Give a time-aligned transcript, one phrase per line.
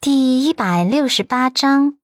[0.00, 1.98] 第一百六十八章，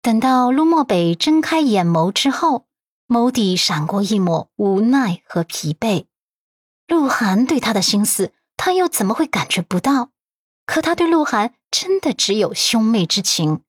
[0.00, 2.66] 等到陆漠北睁开眼眸之后，
[3.08, 6.04] 眸底闪过一抹无奈和疲惫。
[6.86, 10.10] 鹿晗对他的心思，他又怎么会感觉不到？
[10.66, 13.62] 可他对鹿晗真的只有兄妹之情。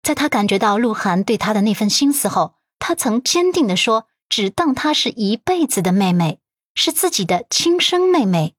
[0.00, 6.38] 在他感觉到鹿晗对他的那份心思后，他曾坚定的说：“只当她是一辈子的妹妹，
[6.76, 8.54] 是自己的亲生妹妹。”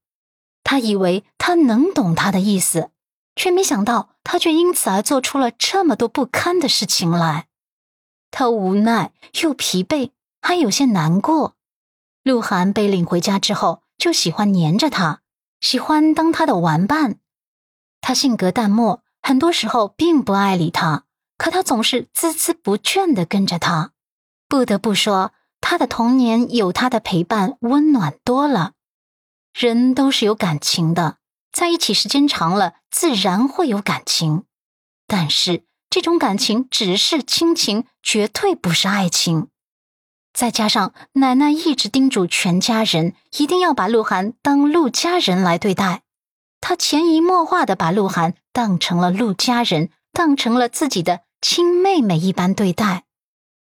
[0.66, 2.91] 他以为他能懂他的意思。
[3.36, 7.48] 却没想到，他却因此而做出了这么多不堪的事情来。
[8.30, 11.56] 他无奈又疲惫，还有些难过。
[12.24, 15.22] 鹿晗被领回家之后，就喜欢黏着他，
[15.60, 17.18] 喜欢当他的玩伴。
[18.00, 21.06] 他性格淡漠，很多时候并不爱理他，
[21.38, 23.92] 可他总是孜孜不倦地跟着他。
[24.48, 28.74] 不得不说，他的童年有他的陪伴，温暖多了。
[29.54, 31.18] 人都是有感情的。
[31.52, 34.46] 在一起时间长了，自然会有感情，
[35.08, 39.50] 但是这种感情只是亲情，绝对不是爱情。
[40.34, 46.04] 再加上奶奶一直叮嘱全家人一定要把鹿晗当陆家人来对待，
[46.62, 53.04] 她潜移默化的把鹿晗当成了陆家人，当成了自己的亲妹妹一般对待。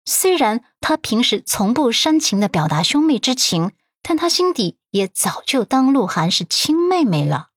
[0.05, 3.71] 虽然她平时从不煽情的表达兄妹之情，
[4.03, 7.49] 但她心底也早就当鹿晗是亲妹妹了。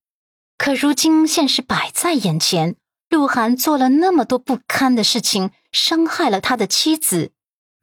[0.59, 2.77] 可如今现实摆在眼前，
[3.09, 7.33] 鹿晗做了那么多不堪的事情，伤害了他的妻子，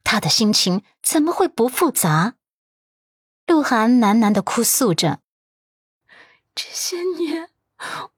[0.03, 2.33] 他的心情怎么会不复杂？
[3.45, 5.19] 鹿晗喃喃的哭诉着
[6.55, 7.49] ：“这些年，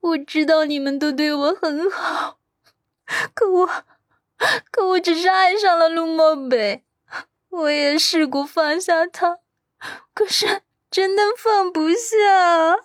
[0.00, 2.38] 我知道你们都对我很好，
[3.34, 3.84] 可我，
[4.70, 6.84] 可我只是爱上了陆漠北。
[7.50, 9.38] 我也试过放下他，
[10.14, 12.76] 可是真的放不下。”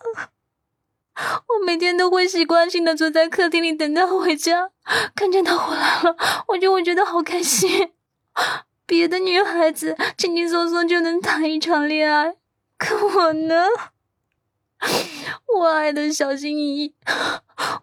[1.47, 4.69] 我每天都会习惯性的坐在客厅里等他回家，
[5.15, 6.15] 看见他回来了，
[6.49, 7.91] 我就会觉得好开心。
[8.85, 12.35] 别的女孩子轻轻松松就能谈一场恋爱，
[12.77, 13.67] 可我呢？
[15.59, 16.95] 我爱的小心翼翼，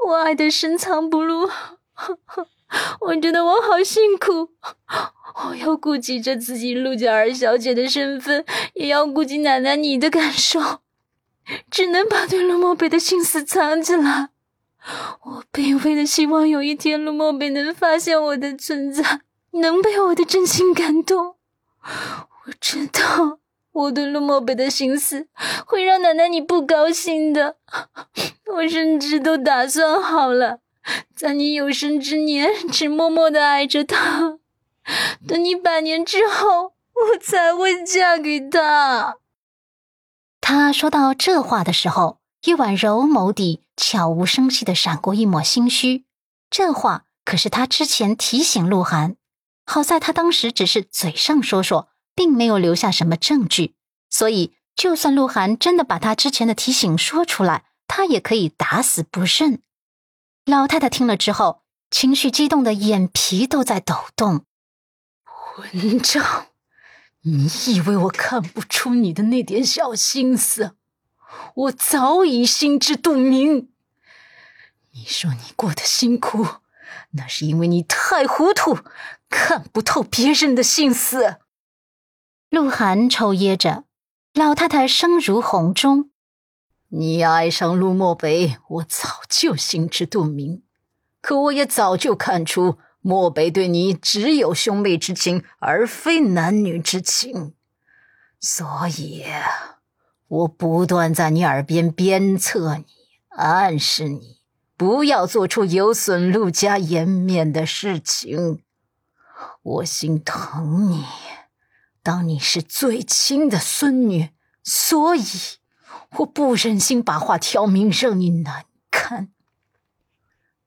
[0.09, 1.49] 我爱的深藏不露。
[3.01, 4.51] 我觉得我好辛苦，
[5.49, 8.45] 我要顾及着自己陆家二小姐的身份，
[8.75, 10.61] 也要顾及奶奶你的感受。
[11.71, 14.31] 只能把对陆漠北的心思藏起来。
[15.23, 19.21] 我卑微的希望有一天陆漠北能发现我的存在，
[19.51, 21.37] 能被我的真心感动。
[21.83, 23.39] 我知道
[23.73, 25.29] 我对陆漠北的心思
[25.67, 27.57] 会让奶奶你不高兴的。
[28.47, 30.61] 我甚至都打算好了，
[31.15, 34.39] 在你有生之年只默默的爱着他，
[35.27, 39.17] 等你百年之后，我才会嫁给他。
[40.51, 46.07] 他说到这话的时候，叶婉柔眸底悄无声息的闪过一抹心虚。
[46.49, 49.17] 这话可是他之前提醒鹿晗，
[49.67, 53.75] 好在他当时只是嘴上说说，并没有留下什么证据，
[54.09, 59.61] 所以就算鹿晗真的把他之前的提醒说出来，他也可以打死不认。
[60.47, 61.61] 老太太听了之后，
[61.91, 64.47] 情绪激动的眼皮都在抖动。
[65.27, 66.47] 混账！
[67.23, 70.77] 你以为我看不出你的那点小心思？
[71.55, 73.71] 我早已心知肚明。
[74.93, 76.47] 你说你过得辛苦，
[77.11, 78.79] 那是因为你太糊涂，
[79.29, 81.39] 看不透别人的心思。
[82.51, 83.85] 鹿晗抽噎着，
[84.33, 86.11] 老太太声如洪钟
[86.89, 90.63] ：“你爱上陆漠北，我早就心知肚明，
[91.21, 92.79] 可我也早就看出。”
[93.09, 97.55] 漠北对你只有兄妹之情，而非男女之情，
[98.39, 99.25] 所以，
[100.27, 102.85] 我不断在你耳边鞭策你，
[103.31, 104.41] 暗示你
[104.77, 108.63] 不要做出有损陆家颜面的事情。
[109.63, 111.07] 我心疼你，
[112.03, 114.29] 当你是最亲的孙女，
[114.63, 115.23] 所以
[116.19, 119.29] 我不忍心把话挑明，让你难堪。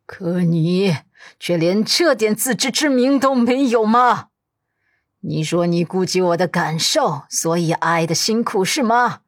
[0.07, 0.97] 可你。
[1.39, 4.27] 却连这点自知之明都没有吗？
[5.21, 9.19] 你说你顾及我的感受，所以爱的辛苦是吗？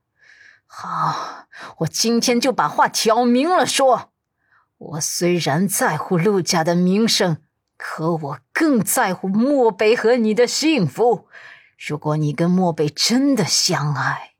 [0.65, 1.45] 好，
[1.79, 4.09] 我今天就把话挑明了说。
[4.77, 7.37] 我虽然在乎陆家的名声，
[7.77, 11.27] 可我更在乎漠北和你的幸福。
[11.77, 14.31] 如果你跟漠北真的相爱，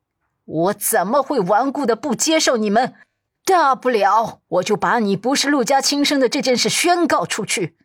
[0.46, 2.96] 我怎么会顽固的不接受你们？
[3.46, 7.76] 大不了我就把你不是陆家亲生的这件事宣告出去。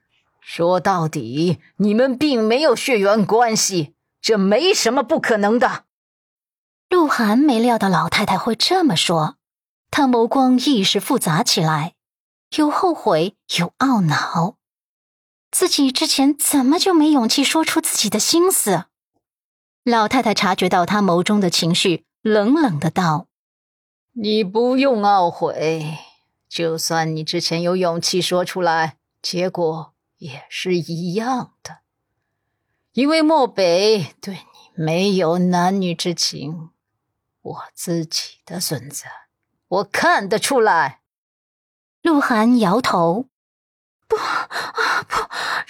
[0.41, 5.85] 说到底，你们并没有血缘关系，这没什么不可能的。
[6.89, 9.37] 鹿晗没料到老太太会这么说，
[9.91, 11.95] 他眸光一时复杂起来。
[12.57, 14.57] 又后悔又懊恼，
[15.51, 18.85] 自己之前怎么就没勇气说出自己的心思？
[19.85, 23.27] 老太太察觉到他眸中的情绪，冷冷的道
[24.21, 25.97] ：“你不用懊悔，
[26.49, 31.79] 就算你之前有勇气说出来，结果也是一样的，
[32.95, 36.71] 因为漠北对你没有男女之情。
[37.41, 39.05] 我自己的孙子，
[39.69, 41.03] 我看得出来。”
[42.03, 43.27] 鹿晗摇头
[44.09, 45.17] ：“不啊，不！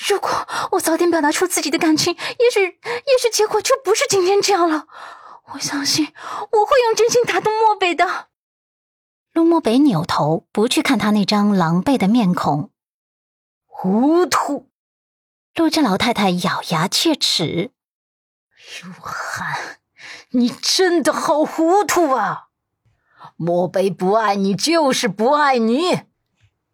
[0.08, 0.30] 如果
[0.70, 4.86] 我早点表达出自己的感情，也许，也许结果就不是今天这样了。
[5.52, 8.27] 我相信我会用真心打动漠北的。”
[9.38, 12.72] 陆慕北扭头不去看他那张狼狈的面孔，
[13.66, 14.68] 糊涂！
[15.54, 17.70] 陆家老太太咬牙切齿
[18.82, 19.78] ：“鹿晗，
[20.30, 22.48] 你真的好糊涂啊！
[23.36, 26.00] 漠北不爱你就是不爱你。”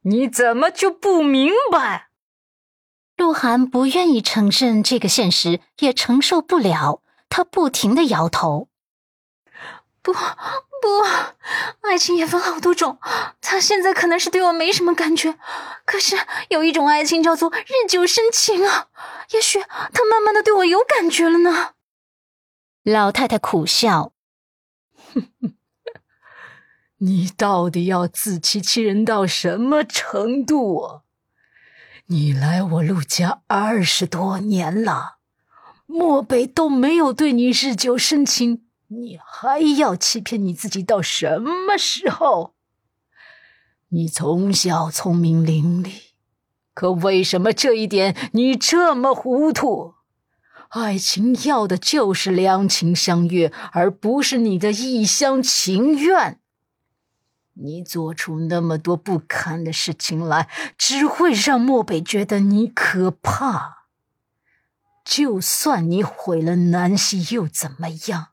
[0.08, 2.08] 你怎么就不明白？
[3.18, 7.02] 鹿晗不愿意承认这个现实，也承受不了。
[7.28, 8.70] 他不停的摇头
[10.04, 10.18] ：“不，不，
[11.80, 12.98] 爱情也分好多种。
[13.40, 15.38] 他现在可能是对我没什么感觉，
[15.86, 16.14] 可是
[16.50, 18.88] 有一种爱情叫做日久生情啊。
[19.30, 21.70] 也许他慢慢的对我有感觉了呢。”
[22.84, 24.12] 老太太苦笑
[25.14, 25.54] ：“哼哼。”
[27.00, 31.00] 你到底要自欺欺人到什么程度啊？
[32.06, 35.16] 你来我陆家二十多年了，
[35.86, 42.54] 漠北都没有对你日久生情，你还要欺骗你自己到什么时候？
[43.88, 45.90] 你从小聪明伶俐，
[46.72, 49.94] 可为什么这一点你这么糊涂？
[50.68, 56.40] 爱情要的就是两情相悦，而不是你的一厢情愿。
[57.54, 60.48] 你做出那么多不堪的事情来，
[60.78, 63.86] 只会让漠北觉得你可怕。
[65.04, 68.28] 就算你毁了南希，又怎么样？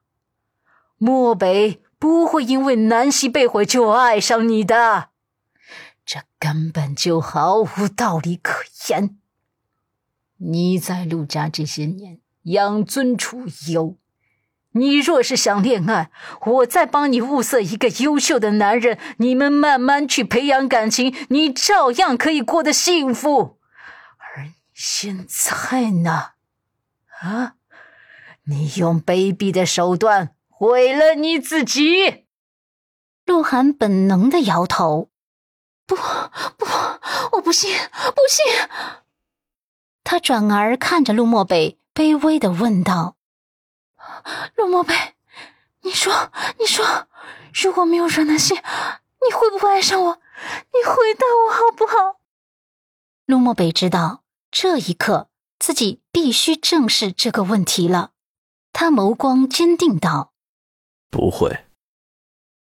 [1.03, 5.09] 漠北不会因为南希被毁就爱上你的，
[6.05, 9.17] 这根本就毫无道理可言。
[10.37, 13.97] 你在陆家这些年养尊处优。
[14.73, 16.11] 你若是想恋爱，
[16.45, 23.57] 我再帮你物色一个优秀的男人，你们慢慢去培养感情，你照样可以过得幸福。
[24.19, 26.33] 而你现在呢？
[27.21, 27.55] 啊，
[28.43, 32.27] 你用卑鄙的手段毁了你自己。
[33.25, 35.09] 鹿晗本能的摇头
[35.87, 36.67] ：“不，不，
[37.31, 38.45] 我不信，不信。”
[40.05, 43.15] 他转而看着陆漠北，卑微的问道。
[44.55, 44.93] 陆漠北，
[45.81, 47.07] 你说，你说，
[47.51, 50.21] 如果没有阮南希，你会不会爱上我？
[50.73, 52.19] 你回答我好不好？
[53.25, 54.21] 陆漠北知道
[54.51, 58.11] 这一刻自己必须正视这个问题了，
[58.71, 60.30] 他眸光坚定道
[61.11, 61.65] ：“不会。”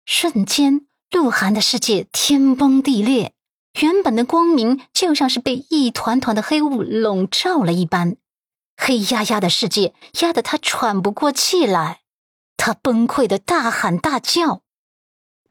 [0.03, 3.33] 瞬间，鹿晗的世界天崩地裂，
[3.79, 8.17] 原本的光明就像是被一团团的黑雾笼罩了一般。
[8.75, 12.01] 黑压压的世界压得他喘不过气来，
[12.57, 14.41] 他崩溃的大喊大叫：“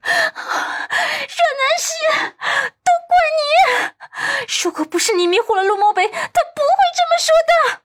[0.02, 0.32] 阮
[1.60, 1.94] 南希，
[2.84, 3.46] 都怪你！
[4.62, 6.32] 如果不是你迷惑了陆漠北，他不会
[6.96, 7.82] 这么说的。”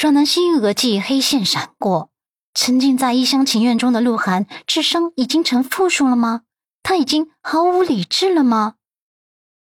[0.00, 2.12] 阮南希额际黑线闪过，
[2.60, 6.42] 沉浸在一厢情愿中的鹿晗，智商已经成负数了吗？
[6.82, 8.74] 他已经毫无理智了吗？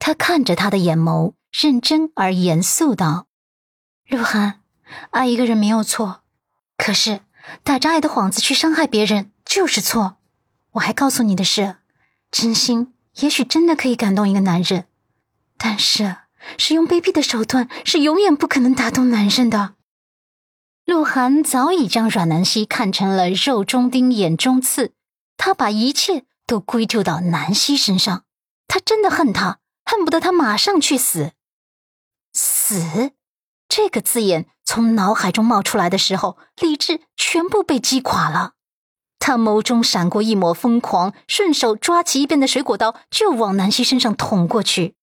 [0.01, 3.29] 他看着他的眼眸，认真而严肃道
[4.11, 4.63] ：“鹿晗。”
[5.11, 6.23] 爱一个人没有错，
[6.77, 7.21] 可是
[7.63, 10.17] 打着爱的幌子去伤害别人就是错。
[10.73, 11.77] 我还告诉你的是，
[12.33, 14.87] 真心也许真的可以感动一个男人，
[15.57, 16.17] 但是
[16.59, 19.77] 使用卑鄙的手段是永远不可能打动男人的。
[20.91, 24.93] 鹿晗早已将阮南希看成了肉中钉、眼中刺，
[25.37, 28.25] 他把一切都归咎到南希身上，
[28.67, 31.31] 他真的恨他，恨不得他马上去死。
[32.33, 33.13] 死，
[33.69, 34.49] 这个字眼。
[34.65, 38.55] 从脑海中冒出来的时候，理智全部被击垮了。
[39.21, 44.97] 他眸中闪过一抹疯狂，顺手抓起一边的水果刀就往南希身上捅过去。